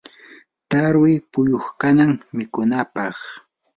[0.69, 3.15] tarwi puquykannam mikunapaq.